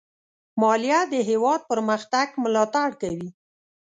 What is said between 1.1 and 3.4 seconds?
د هېواد پرمختګ ملاتړ کوي.